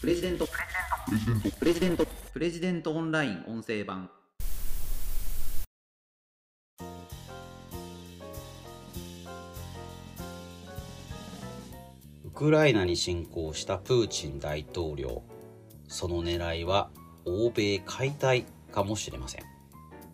[0.00, 0.48] プレジデント。
[1.58, 2.06] プレジデント。
[2.32, 4.08] プレジデントオンライン音声版。
[12.24, 15.22] ウクライナに侵攻したプーチン大統領。
[15.86, 16.88] その狙いは
[17.26, 19.42] 欧米解体かもしれません。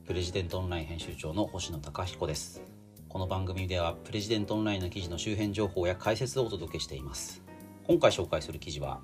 [0.04, 2.60] プレジデントオンライン編集長の星野貴彦です。
[3.08, 7.40] この番組ではプレジデントオンラインの記事の周辺情報や解説をお届けしています。
[7.86, 9.00] 今回紹介する記事は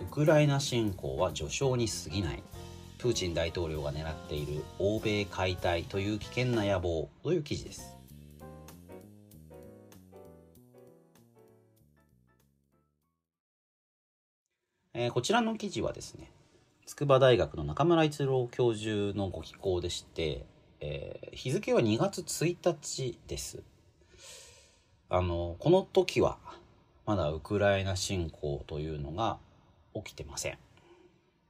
[0.00, 2.42] ウクライナ侵攻は序章に過ぎない。
[2.98, 7.96] プーチン大統領が狙っている欧米解体という危険な野望という記事です。
[14.94, 16.28] えー、こちらの記事はですね
[16.86, 20.44] 筑波大学の中村逸郎教授のご寄稿でして、
[20.80, 23.62] えー、日付は2月1日です。
[25.08, 26.38] あのこの時は
[27.06, 29.38] まだウクライナ侵攻というのが
[29.94, 30.58] 起きてません。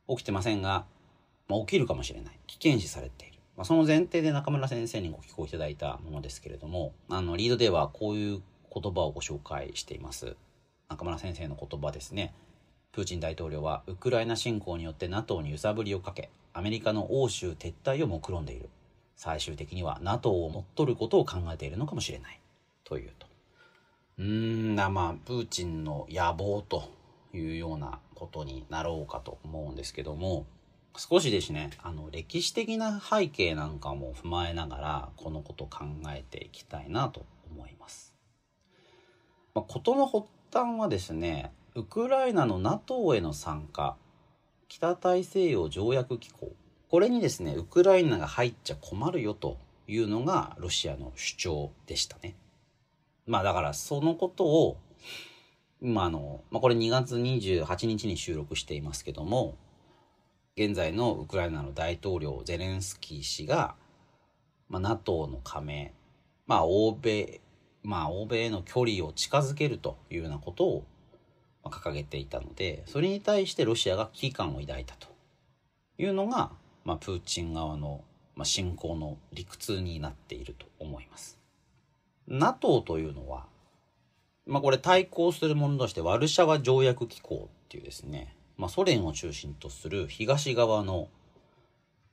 [0.09, 0.87] 起きてませんが、
[1.49, 2.39] まあ、起きるかもしれない。
[2.47, 10.37] 危険視されている、まあ、その前提で中村先生にご寄稿いただいたものですけれどもあのリードではこういう言葉をご紹介しています。
[10.89, 12.35] 中村先生の言葉ですね。
[12.93, 18.69] プーチン大統領はウクライナ侵攻によって NATO に揺さぶりをかけアメリカの欧州撤退を目論んでいる。
[19.17, 22.41] 最終的には NATO を持っとることを考えているのかもしれない。
[22.85, 23.27] というと。
[24.19, 26.91] うーんまあプーチンの野望と
[27.35, 30.47] いうようなことになろうかと思うんですけども
[30.97, 38.15] 少しですねあの歴史的な背景なんかも踏まえながらこのことを考えていきたいなと思います。
[39.55, 43.97] まあ、事の発端はですねウクライナの NATO への参加
[44.67, 46.53] 北大西洋条約機構
[46.89, 52.37] これにですねウクライナが入っちゃ困るよというのがロシアの主張でしたね。
[53.27, 54.79] まあだからそのことを
[55.81, 59.57] 今あの、まあ、これ2月28日に収録していますけども
[60.57, 63.77] 現在のウクライナの大統領ゼレンスキー氏が、
[64.69, 65.95] まあ、NATO の加盟
[66.47, 67.41] まあ欧米
[67.85, 70.85] まあ欧米への距離を近づけるというようなことを
[71.65, 75.07] 掲げていたのでそれに対してロシアが危機感を抱いたと
[75.99, 76.51] いうのが、
[76.85, 78.03] まあ、プーチン側の、
[78.35, 81.39] まあ、侵攻の理屈になっていると思います。
[82.27, 83.47] NATO というのは
[84.49, 91.09] まあこれ対抗するものとしてワルシャワ条約機構っていうですね、まあ、ソ連を中心とする東側の、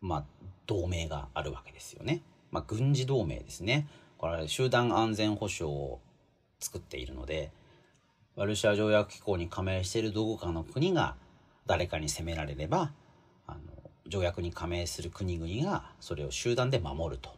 [0.02, 0.24] まあ、
[0.68, 2.22] 同盟があるわけですよね。
[2.52, 3.88] まあ、軍事同盟ですね。
[4.18, 6.00] これ集団安全保障を
[6.60, 7.52] 作っているので、
[8.36, 11.16] ワルシャワ条約機構に加盟しているどこかの国が
[11.66, 12.92] 誰かに攻められれば、
[13.48, 13.60] あの
[14.08, 17.30] 条約に加盟する国々がそれを集団で守ると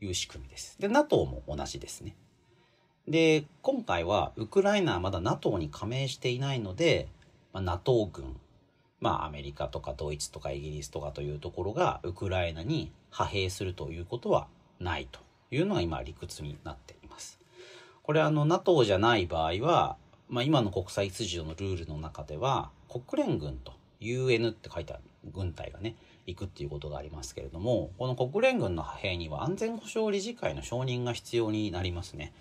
[0.00, 0.80] いう仕組みです。
[0.80, 2.16] で、NATO も同じですね。
[3.06, 7.08] で、今回はウクライナはまだ NATO に加盟していないので、
[7.52, 8.36] まあ、NATO 軍、
[9.00, 14.46] まあアメリカとかドイツとかイギリスとかというところがウクライナに派兵するということは
[14.80, 15.20] ないと
[15.50, 17.38] いうのが今理屈になっています。
[18.02, 19.96] これあの NATO じゃない場合は、
[20.30, 32.32] まあ今の国際秩序のルールの中では国連軍と UN って書いてある軍隊がね、行くっていうことがありますけれども、この国連軍の派兵には安全保障理事会の承認が必要になりますね。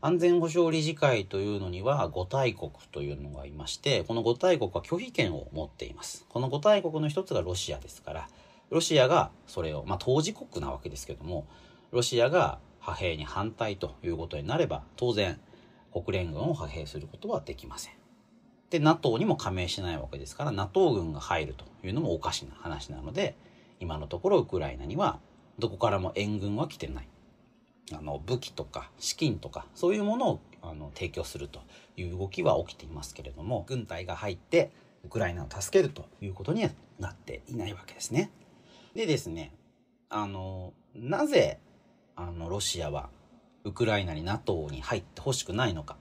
[0.00, 6.24] 安全保障理事会というのには5大国というのがいましてこの5大国は拒否権を持っています。
[6.28, 8.28] この5大国の一つがロシアですから
[8.70, 11.48] ロシアがそれをまあ当事国なわけですけども
[11.90, 15.40] ロシアが派兵に反対ということになれば当然
[15.92, 17.94] 国連軍を派兵することはできません。
[18.70, 23.34] で NATO にも加盟しないわけですから NATO 軍が入るというのもおかしな話なので
[23.80, 25.18] 今のところウクライナには
[25.58, 27.08] どこからも援軍は来てない。
[27.94, 31.60] あの武器とか資金とかそういうものをあの提供すると
[31.96, 34.70] いう動きは起きていますけれども軍隊が入って
[35.04, 38.30] ウクライナを助けるということにはなっていないわけですね。
[38.94, 39.52] でですね
[40.08, 41.60] あのなぜ
[42.16, 43.10] あのロシアは
[43.64, 45.96] ウクライナに NATO に入ってほしくないのか、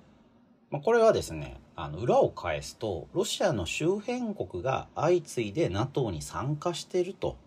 [0.72, 7.38] まあ、これはですねあの裏を返すとロシアの周辺国が相次いで NATO に参加していると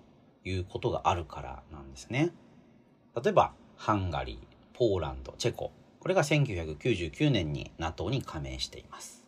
[0.44, 2.32] いうことがあるからなんですね。
[3.23, 4.37] 例えばハンガリー、
[4.79, 9.25] ポーランド、チェコ、これが1999年に NATO に加盟しています。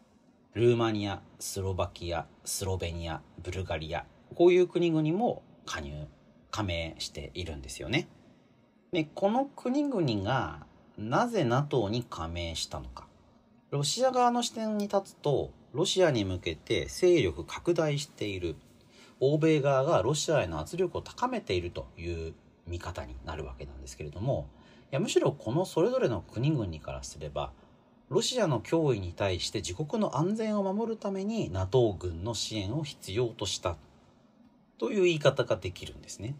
[0.52, 4.04] ルーマニア、スロバキア、スロベニア、ブルガリア、
[4.34, 6.06] こういう国々も加入、
[6.50, 8.08] 加盟しているんですよね。
[8.92, 10.66] で、この国々が
[10.98, 13.06] なぜ NATO に加盟したのか。
[13.70, 18.56] ロシア側の視点に立つと、ロシアに向けて勢力拡大している。
[19.18, 22.34] 欧米側がロシアへの圧力を高めているという
[22.66, 24.48] 見方になるわけなんですけれども
[24.90, 27.52] いやむしろこのそれぞれの国々からすれば
[28.12, 33.76] ロシアの脅威に対して自国の安全を守るために NATO 軍の支援を必要とした
[34.76, 36.34] という言い方ができるんですね。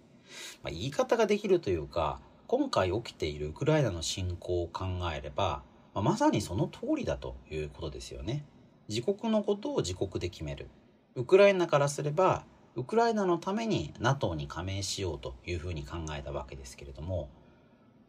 [0.63, 4.85] まあ、言い方ができるというか今回起きているウクライナの侵攻を考
[5.17, 5.63] えれば、
[5.95, 8.45] まあ、まさにその通りだということですよね。
[8.91, 10.69] 自国のことを自国で決める。
[11.15, 17.29] ウクライナからすればウクライナのために NATO に加盟しようというふうに考えたわけですけれども、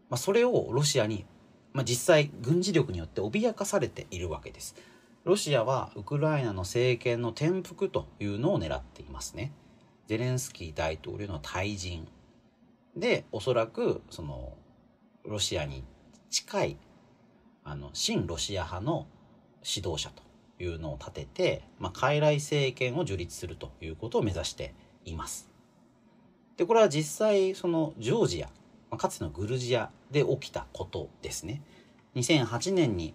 [0.10, 1.26] まあ、それをロシアに、
[1.74, 4.76] まあ、実際軍事力によって脅かされているわけです。
[5.26, 9.54] ロシアはウクライナの政権の転覆というのを狙っていますね。
[10.08, 12.08] ゼレンスキー大統領の退陣
[12.96, 14.54] でおそらくその
[15.26, 15.84] ロシアに
[16.30, 16.78] 近い
[17.64, 19.08] あの親ロシア派の
[19.64, 20.24] 指導者と
[20.64, 24.74] いうのを立てて、まあ、傀儡政権を樹立するということを目指して
[25.06, 25.50] います。
[26.58, 28.48] でこれは実際そのジョージア、
[28.90, 31.62] まあ、かつてのグルジアで起きたことですね。
[32.16, 33.14] 2008年に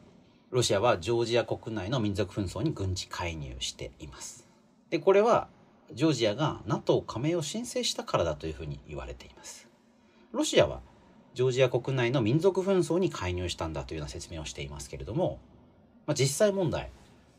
[0.51, 4.47] ロシアはジョージア国内の民族紛争に軍事介入しています。
[4.91, 5.49] でこれは
[5.93, 9.69] ジョージアが NATO 加盟を申請したからだというふうに言われています。
[10.33, 10.81] ロシアは
[11.35, 15.39] ジョージア国内の民族紛争に介入したんだというような説明をしていますけれども、
[16.07, 16.91] まあ、実際問題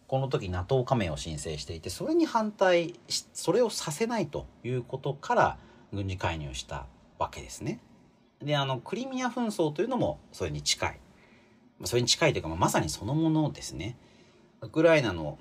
[0.09, 5.57] この時 NATO 加盟を申請していてそれに反対それをさせないということから
[5.93, 6.87] 軍事介入した
[7.19, 7.79] わけですね。
[8.43, 10.99] であのクリミア紛争というのもそれに近い
[11.83, 13.97] それに近いというか、ま、まさにそのものですね。
[14.61, 15.37] ウクライナの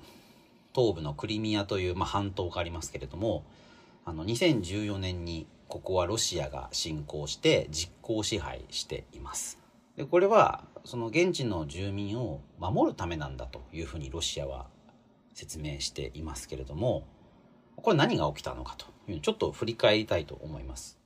[0.75, 3.43] 東部のクリミアという、まあ、半島がありますけれども
[4.05, 9.58] あの2014年にここはロシアが侵攻して実効支配しています。
[9.99, 14.67] でこれはその現地の住民を守るためなんだというふうにロシアは
[15.33, 17.05] 説明していますけれども
[17.75, 20.97] これ何が起きたのかというちょっと振り返りたいと思います。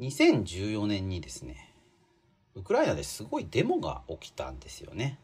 [0.00, 1.74] 2014年にですね
[2.54, 5.18] ウクライナですごいデモが起きたんですよね。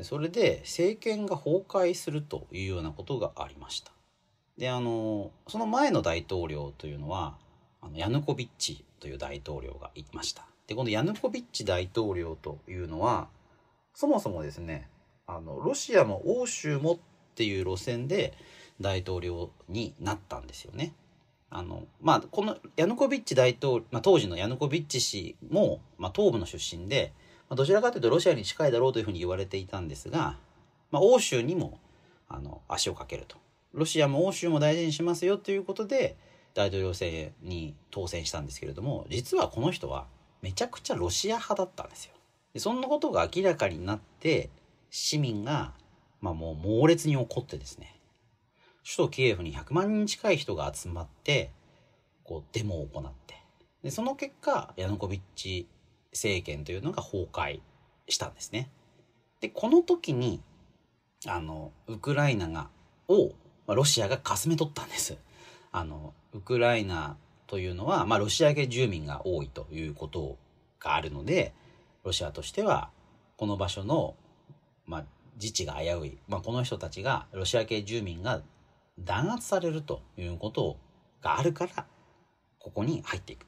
[0.00, 3.95] それで政権が崩壊するというようなことがありました。
[4.58, 7.36] であのその前の大統領というのは
[7.82, 13.28] あのヤヌコビッチという大統領がいましたでこのヤヌコビッチ大統領というのは
[13.94, 14.88] そもそもですね
[15.26, 16.98] あのロシアも欧州もっ
[17.34, 18.32] ていう路線で
[18.80, 20.92] 大統領になったんですよね。
[21.48, 27.12] あのまあ、このヤヌコビッチ大統領、まあ、当時のヤヌコビッチ氏も、まあ、東部の出身で、
[27.48, 30.36] まあ、どちらかというとロシアに近いだろうというふうに言われていたんですが、
[30.90, 31.78] まあ、欧州にも
[32.28, 33.36] あの足をかけると
[33.72, 36.16] ロシアも欧州も大事にしますよということで
[36.54, 40.06] 大統領選に当選したんですけれども実はこの人は
[40.42, 42.14] めちゃくちゃロシア派だったんですよ。
[42.54, 44.48] でそんなことが明らかになって
[44.90, 45.74] 市民が、
[46.22, 48.00] まあ、もう猛烈に怒ってですね
[48.82, 51.50] 首都キエフに100万人近い人が集まって
[52.24, 53.34] こうデモを行って
[53.82, 55.66] でその結果ヤヌコビッチ
[56.12, 57.60] 政権というのが崩壊
[58.08, 58.70] したんですね。
[59.40, 60.40] でこの時に
[61.26, 62.70] あのウクライナが
[63.08, 63.32] を
[63.66, 65.16] まあ、ロシアがかすめ取ったんです。
[65.72, 67.16] あのウクライナ
[67.46, 70.38] というのは、まあ、ロシア系住民が多いということ
[70.80, 71.52] があるので
[72.04, 72.90] ロシアとしては
[73.36, 74.14] この場所の、
[74.86, 75.04] まあ、
[75.34, 78.40] 自治が危うい、まあ、この人たちがロシア系住民が
[78.98, 80.78] 弾圧されるということ
[81.22, 81.86] があるから
[82.58, 83.46] ここに入っていく。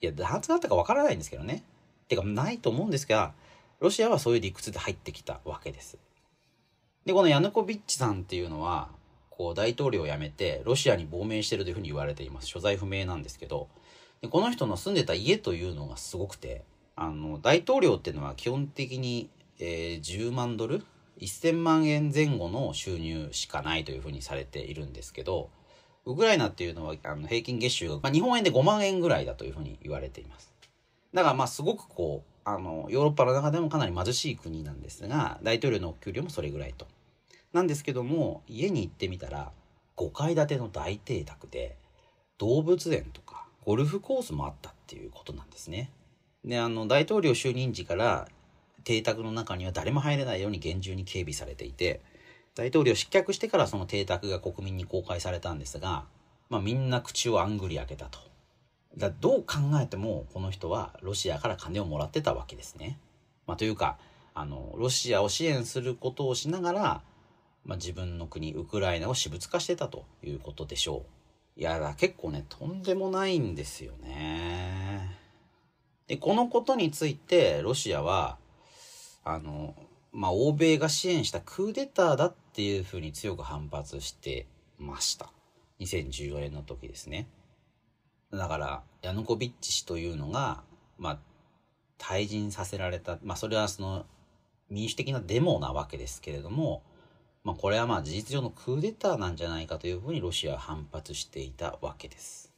[0.00, 1.62] いや弾圧があったかわからないんですけどね。
[2.08, 3.34] てかないと思うんですが
[3.80, 5.98] ロシアはそういう理屈で入ってきたわけです。
[7.04, 8.88] でこのヤヌコビッチさんっていうのは
[9.36, 12.48] こう大統領を辞めてロシアに亡命してるというふうに言われています。
[12.48, 13.68] 所在不明なんですけど。
[14.20, 16.64] でこの人の住んでた家というのがすごくて
[16.94, 19.28] あの大統領っていうのは基本的に、
[19.58, 20.82] えー、10万ドル
[21.20, 25.48] ？1000万円前後の収入しかないというふうにされているんですけど
[26.04, 30.52] ウクライナっていうのはあの平均月収が、まあ、日本円で5万円ぐらいだというふうに言われています。
[31.14, 36.86] だからまあすごくこうあのヨーロッパの中でもかなり貧しい国なんですが大統領のお給料もそれぐらいと。
[37.56, 39.50] なんですけども家に行ってみたら
[39.96, 41.76] 5階建ての大邸宅で
[42.36, 45.90] 動物園とかゴルフコースもあったっていうことなんですね。
[46.44, 48.28] であの大統領就任時から
[48.84, 52.02] 邸宅の中には誰も入れないように厳重に警備されていて
[52.54, 56.04] 大統領失脚してからその邸宅が国民に公開されたんですが、
[56.50, 58.18] まあ、みんな口をあんぐり開けたと。
[58.96, 62.98] だどう考えてもこの人はロシアから金をもらってたわけですね。
[63.46, 63.98] まあ、というか
[64.34, 67.02] あのロシアを支援することをしながら
[67.66, 71.04] まあ、自分の国ウクライナを私物化してたということでしょ
[71.56, 71.60] う。
[71.60, 75.18] いやだ結構ねとんでもないんですよね。
[76.06, 78.38] でこのことについてロシアは
[79.24, 79.74] あの
[80.12, 84.46] まあ欧米が支援したクーデターだっていうふうに強く反発して
[84.78, 85.32] ました。
[85.80, 87.28] 2014年の時ですね。
[88.30, 90.62] だからヤヌコビッチ氏というのが、
[90.98, 91.18] まあ、
[91.98, 94.06] 退陣させられた、まあ、それはその
[94.68, 96.82] 民主的なデモなわけですけれども、
[97.46, 102.52] まあ、これはまあ事実上のクーデターなんじゃないかというふうにロシアは反発していたわけです。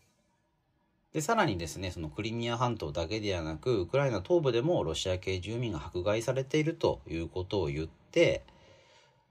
[1.12, 8.44] で、さらにですね、そのクリミア半島だけではなく、ウクライナ東部でもロシア系住民が迫害されているということを言って、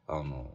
[0.05, 0.51] あの、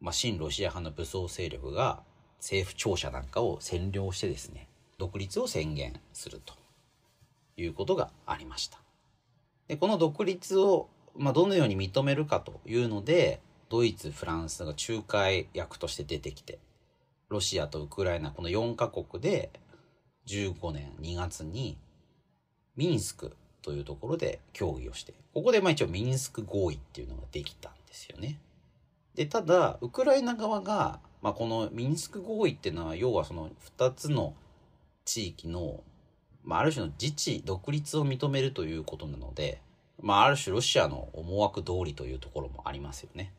[0.00, 2.04] まあ、親ロシア派の武装勢力が
[2.36, 4.68] 政府庁舎なんかを占領してですね、
[4.98, 6.54] 独立を宣言すると
[7.56, 8.80] いうことがありました。
[9.66, 16.58] で、この独立を、まあ、どのように認めるかというので、ドイツ、フランスが仲介役として出てきて、
[17.28, 19.50] ロシアとウクライナ、この4カ国で
[20.26, 21.78] 15年2月に
[22.76, 28.40] ミンスクというところで協議をして、ここでまあ一応ミンスク合意っていうのができたんですよね。
[29.14, 34.34] で、ただ、ウクライナ側が、まあ、このミンスク合意っていうのは、要はその2つの
[35.04, 35.82] 地域の、
[36.44, 39.60] まあ、ある種の自治、独立を認めるということなので、
[40.00, 43.32] まあ、ある種ロシアの思惑通りというところもありますよね。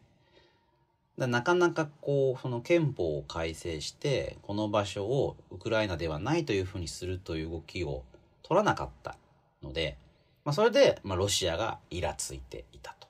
[1.27, 8.03] なかなかこうその憲法を改正してこの場所をウクライナではないというふうにするという動きを
[8.43, 9.17] 取らなかった
[9.61, 9.97] ので、
[10.45, 13.07] まあ、それで、まあ、ロシアがイラついていたと。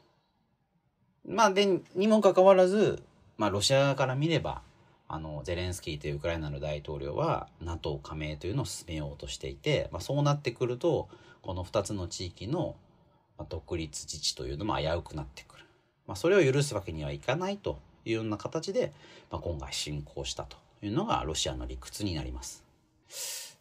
[1.27, 3.03] まあ、でにもかかわらず、
[3.37, 4.61] まあ、ロシア側から見れば
[5.07, 11.09] あのゼレンスキーというウクライナの大統領は NATO 加盟というのを進めようとしていて、まあ、そうなってくると
[11.41, 12.75] この2つの地域の
[13.47, 15.65] 独立自治というのも危うくなってくる。
[16.05, 18.93] まあ、それを許すわけにはいかないというような形で、
[19.31, 22.63] まあ、今回侵攻したというのがロシアの理屈になります。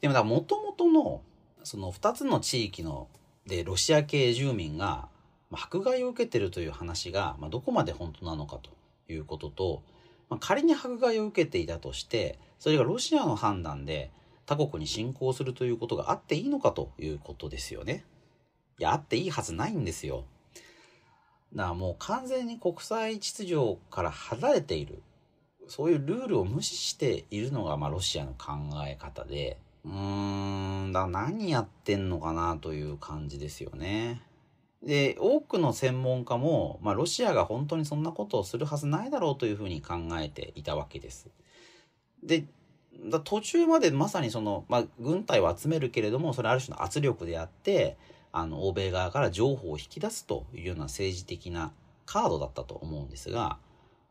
[0.01, 1.23] でももともとの
[1.65, 3.09] その2つの地域の
[3.47, 5.09] でロシア系住民が
[5.51, 8.71] 迫害を受けてるという話が、まあ、どこまで本当なのかと
[9.13, 9.83] いうことと、
[10.29, 14.11] まあ、仮に迫害を受けていたとしてそれがロシアの判断で
[14.47, 18.05] 他国に侵攻するということがあっていいのかということですよね。
[18.79, 20.25] いやあっていいはずないんですよ。
[21.55, 25.03] だからもう完全に国際秩序から離れている。
[25.69, 28.53] そういうルールを無視しているのが、まあ、ロシアの考
[28.87, 34.23] え方で、うーん、だ何やってんのかなという感じですよね。
[34.83, 41.29] で、多くの専門家も、まあ、ロシアが本当にそんなことをするはずないだろうというふうに考えていたわけです。
[42.23, 42.47] で、
[43.11, 47.97] だ途中までまさにその、まあ、軍隊を集めるけれども、それある種の圧力であって、
[48.39, 51.73] あの欧米側から情報を引き出すというような政治的な
[52.07, 53.59] カードだったと思うんですが、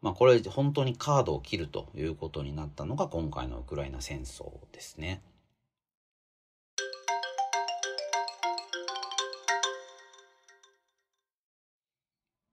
[0.02, 5.22] まあ、これ本当にカードを切るということになったのが今回のウクライナ戦争ですね。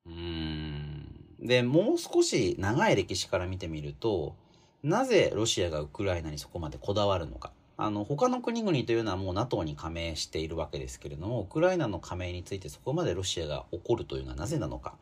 [0.06, 4.36] うんでもう少し長い歴史から見てみると
[4.82, 14.94] なぜロシアがウクライナにそこまでこだわるのかあの他の国々というのはもう NATO に加盟しているわけですけれどもウクライナの加盟についてそこまでロシアが怒るというのはなぜなのか、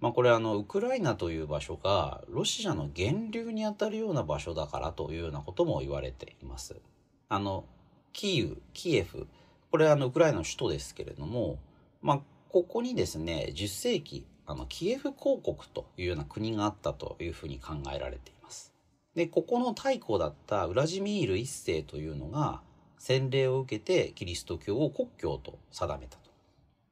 [0.00, 6.76] まあ、これあのウクライナという場所がロシアの源流にあたるような場所だからというようなことも言われています。
[7.28, 7.64] あの
[8.12, 9.26] キーウキエフ
[9.70, 11.58] これはあのウクライナの首都ですけれども、
[12.02, 18.41] まあ、ここにですね10世紀あのキエフ公国というような国があったというふうに考えられています。
[19.14, 22.60] で、ここの太古だったウラジミール一世というのが
[22.98, 26.30] 洗礼を受けてキリスト教を国教と定めたと。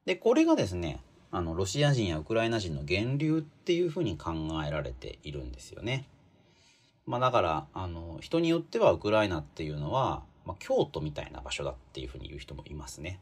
[0.04, 4.32] で、これがですね、あの、ロシア人やウクライナ人の源流っていうふうに考
[4.66, 6.08] えられているんですよね。
[7.06, 13.20] まあだから、あの、人によってはウクライナっていうのは、まあ、京都みたいな場所だっていうふうに言う人もいますね。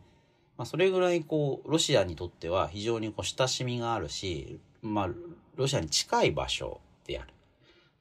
[0.56, 5.08] まあ、それぐらいこう、ロシアにとっては非常にこう親しみがあるし、まあ、
[5.56, 7.28] ロシアに近い場所である。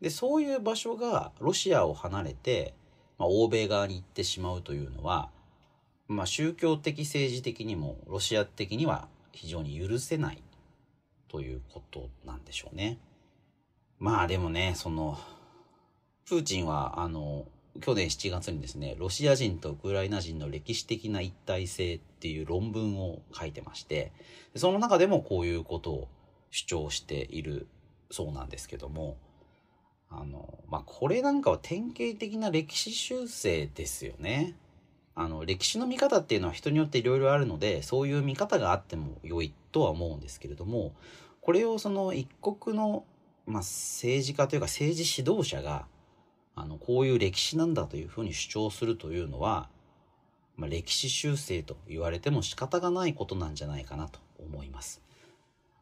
[0.01, 2.73] で、そういう場所がロシアを離れて、
[3.17, 5.29] まあ、欧米側に行ってしまうというのは、
[6.07, 10.41] まあ、宗教的政治的にもロシア的には非常に許せない
[11.27, 12.99] ということなんでしょうね。
[13.99, 15.17] まあでもね、その、
[16.25, 17.47] プーチンは、あの、
[17.81, 24.13] 去年7月にですね、ロシア人とウクライナ人の歴史的な一体性っていう論文を書いてまして、
[24.55, 26.07] その中でもこういうことを
[26.51, 27.67] 主張している
[28.11, 29.17] そうなんですけども、
[30.09, 34.55] あの、まあ、これなんかは典型的な歴史修正ですよね。
[35.15, 40.93] あの、歴史の見方っていうのは人によっていろいろあるので、そういう見方があっても良いとは思うんですけれども、
[41.41, 43.03] これをその一国の、
[43.45, 45.87] まあ、政治家というか政治指導者が、
[46.55, 49.69] あの、こういう歴史なんだというふうに主張するというのは、
[50.55, 55.01] まあ、歴史修正と言われても仕方がないことなんじゃないかなと思います。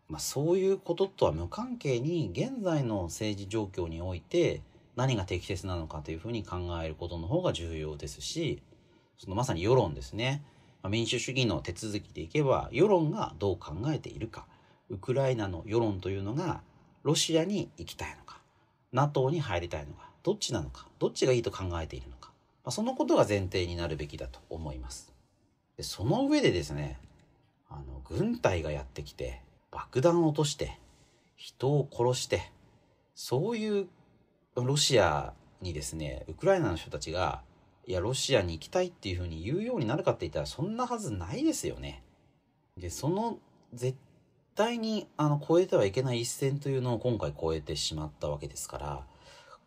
[0.07, 4.61] まあ、そういうこととは無関係に現在の政治状況において
[4.95, 8.61] 何が適切なのかというふうに考えることの方が重要ですし
[9.17, 10.43] そのまさに世論ですね。
[10.89, 14.45] 民主主義の手続きでいけば、世論がどう考えているか。
[14.89, 16.61] ウクライナの世論というのが、
[17.03, 18.39] ロシアに行きたいのか、
[18.91, 22.31] NATO に入りたいのか、どっちなのか、どっちがいいと考えているのか。
[22.63, 25.13] まあ、そのことが前提になるべきだと思います。
[25.77, 26.99] でその上でですね、
[27.69, 29.41] あの、軍隊がやってきて、
[29.75, 30.79] 爆弾を落として、
[31.35, 32.49] 人を殺して、
[33.13, 33.87] そういう
[34.55, 37.41] ロシアにですね、ウクライナの人たちが、
[37.85, 42.03] いや、ロシアに行きたいっていうふうに言うようになるかって言ったら、そんなはずないですよね。
[42.77, 43.37] で、その
[43.73, 43.97] 絶
[44.55, 49.05] 対にあの超えてはいけない一線というのを今回超えてしまったわけですから、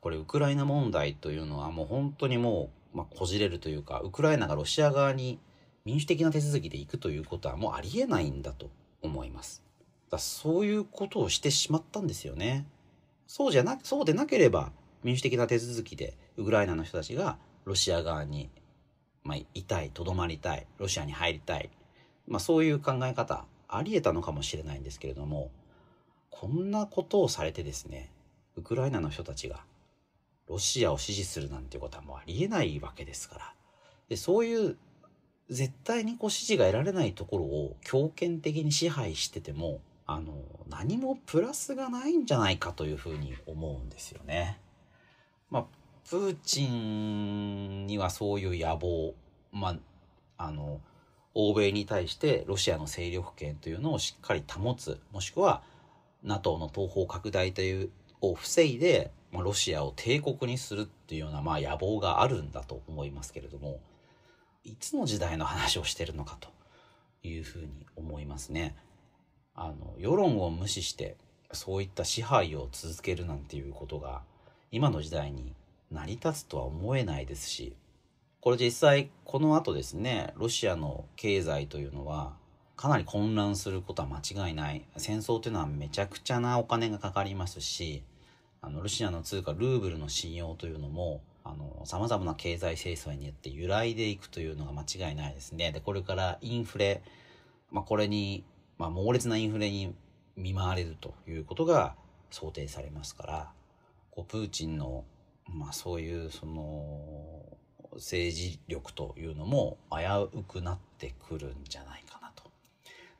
[0.00, 5.38] これウクライナ問題というのはもう本当にもう、まあ、こじれるというか、ウクライナがロシア側に
[5.85, 8.71] 民主的な手続きで行くということはもうありえないんだと
[9.03, 9.68] 思います。
[10.11, 12.67] だそういうことをしてしまったんですよね。
[13.27, 14.73] そうじゃな、そうでなければ
[15.03, 18.50] 民主的な手続きでウクライナの人たちがロシア側に、
[19.23, 21.71] まあ、いたい、とどまりたい、ロシアに入りたい、
[22.27, 25.50] まあ、そういう考え方ありえたのかもしれないんですけれども
[26.31, 28.11] こんなことをされてですね
[28.57, 29.61] ウクライナの人たちが
[30.49, 33.55] ロシアを支持するなんていうことはもうありえないわけですから
[34.09, 34.79] でそういう
[35.50, 40.33] 絶対にこう支持が得られないところを強権的に支配しててもあの
[40.71, 44.59] 何もプラスがないんじゃないかというふうに思うんですよね。
[45.50, 45.65] まあ
[46.09, 49.15] プーチンにはそういう野望
[49.53, 49.77] ま
[50.38, 50.81] ああの
[51.35, 55.62] 欧米に対してロシアの勢力圏というのをしっかり保つもしくは
[56.23, 57.91] NATO の東方拡大という
[58.23, 63.79] を防いで、まあ、ロシアを帝国にするっていうような、まあ、野望があるんだと思いますけれども
[64.65, 66.49] いつの時代の話をしてるのかと
[67.23, 68.75] いうふうに思いますね。
[69.61, 71.17] あの世論を無視して
[71.53, 74.23] そういった支配を続けるなんていうことが
[74.71, 75.53] 今の時代に
[75.91, 77.75] 成り立つとは思えないですし
[78.41, 82.35] これ実際この後ですねロシアの経済というのは
[82.77, 84.85] かなり混乱することは間違いない。
[84.97, 88.04] 戦争というのはめちゃくちゃなお金がかかりますし
[88.63, 91.21] あのロシアの通貨ルーブルの信用というのも
[91.85, 95.73] さまざまな経済制裁によって揺らいでいくというのが間違いないですね。
[95.73, 97.02] でこれからインフレ、
[97.73, 98.45] まあ、これに、
[98.78, 99.95] まあ、猛烈なインフレに
[100.36, 101.95] 見舞われるということが
[102.30, 103.50] 想定されますから
[104.10, 105.04] こうプーチンの、
[105.47, 107.00] まあ、そういうその
[107.95, 109.99] 政治力というのも危
[110.38, 112.45] うくなってくるんじゃないかなと。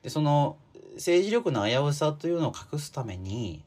[0.03, 0.57] でその
[0.95, 3.63] 政治力の危うさというのを隠すために、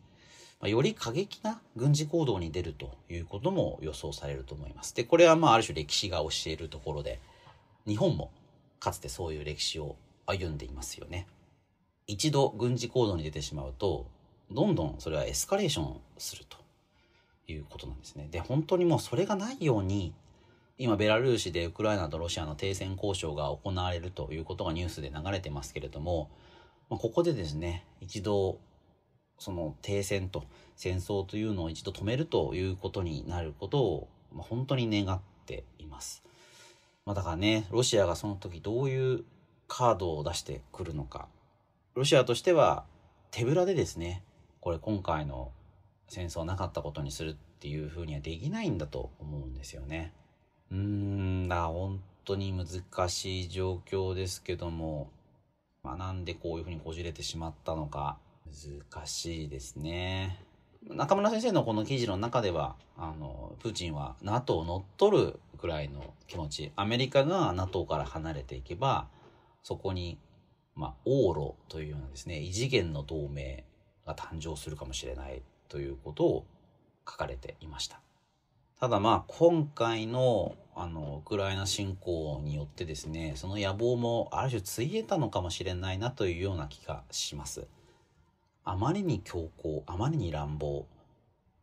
[0.61, 4.95] ま、より過激な軍事行動に出るということも予想されると思います。
[4.95, 7.21] でこれはまあある種歴史が教えるところで
[7.87, 8.31] 日本も
[8.81, 11.27] かつてそういう歴史を歩んでいますよね。
[12.07, 14.07] 一度軍事行動に出てしまうと
[14.51, 16.59] どんどんそれはエスカレーションすると
[17.47, 18.29] いうことなんですね。
[18.31, 20.15] で本当にもうそれがないように
[20.79, 26.31] 今ベラルーシでウクライナとロシアの停戦交渉が行われるということがニュースで流れてますけれども、
[26.91, 28.59] まあ、ここでですね一度
[29.39, 30.45] その停戦と
[30.77, 36.23] 戦争というのを一度止めるということになることを、まあ、本当に願っています。
[37.05, 39.25] まあ、だからねロシアがその時どういう
[39.67, 41.29] カードを出してくるのか
[41.95, 42.85] ロシアとしては
[43.31, 44.23] 手ぶらでですね
[44.61, 45.53] これ今回の
[46.09, 50.13] 戦争なかったことにするっていうふうにはできないんだと思うんですよね。
[50.71, 55.11] うーん、だ本当に難しい状況ですけども、
[55.83, 60.39] まあ、なんでこういうふうにこじれてしまったのか、難しいですね。
[60.89, 69.09] 中村先生のこの記事の中では、あの、プーチンは NATO を乗っ取るくらいの気持ち、アメリカが NATO から離れていけば、
[69.63, 70.19] そこに、
[70.75, 73.65] まあ、往路というようなですね、異次元の同盟
[74.07, 76.47] が誕生するかもしれないということを
[77.09, 78.01] 書かれていました。
[78.83, 87.69] ただまあ今回のあのウクライナ侵攻によってですねその野望もある種ついえたのかもしれないなというような気がします
[88.65, 90.87] あまりに強硬あまりに乱暴、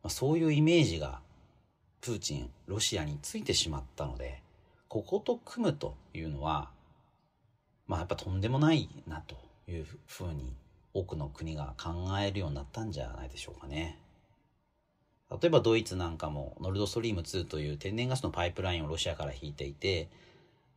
[0.01, 1.19] まあ、そういうイメージが
[1.99, 4.41] プーチンロシアについてしまったので
[4.87, 6.69] ここと組むというのは
[7.89, 9.35] まあやっぱとんでもないなと
[9.67, 10.55] いうふうに
[10.93, 11.89] 多くの国が考
[12.21, 13.99] えるようになったんじゃないでしょうかね。
[15.29, 20.09] 例えばドイツなんかもノルドストリーム2という天然ガスのパイプラインをロシアから引いていて、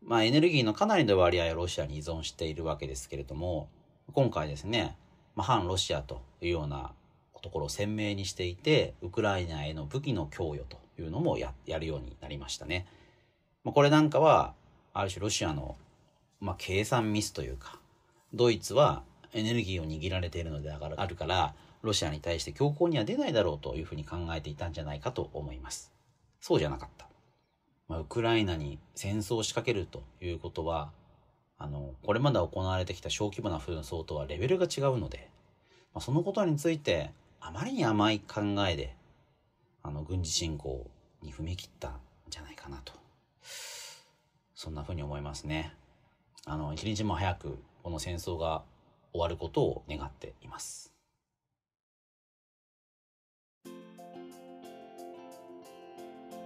[0.03, 3.69] まあエネルギーのかなりの割合をロシアに依存しているわけですけれども、
[4.13, 4.97] 今回ですね、
[5.37, 6.93] まあ、反ロシアというような
[7.43, 12.87] ところを鮮明にしていて、ウクライナへの武器の供与というのもややるようになりましたね。
[13.65, 14.55] まあ、これなんかは、
[14.95, 15.77] ある種ロシアの、
[16.43, 17.79] まあ、計算ミスというか、
[18.35, 19.03] ドイツは
[19.33, 25.93] エネルギーを握られているのであるから、ロシアに対して強硬には出ないだろうというふうに考えていたんじゃないかと思います。
[26.41, 27.09] そうじゃなかった。
[27.89, 30.93] まあ、ウクライナに戦争を仕掛けるということは
[31.59, 35.29] あのこれまで行われてきた小規模な紛争とはレベルが違うので、
[35.95, 38.97] まあ、そのことについてあまりに甘い考えで
[39.83, 40.91] あの軍事侵攻
[41.23, 42.01] に踏み切ったん
[42.31, 42.95] じゃないかなと
[44.55, 45.75] そんなふうに思いますね
[46.47, 48.63] あの一日も早くこの戦争が
[49.13, 50.93] 終わることを願っています。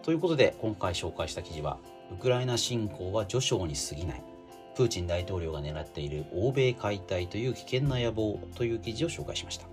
[0.03, 1.79] ということで今回紹介した記事は
[2.13, 4.23] ウクライナ侵攻は序章に過ぎない。
[4.77, 9.67] プーチン大統領が狙っている欧米解体という危険な野望という記事を紹介しました。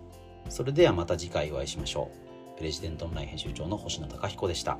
[0.50, 2.10] それではまた次回お会いしましょ
[2.56, 2.58] う。
[2.58, 4.80] プレジデントオンライン編集長の星野貴彦でした。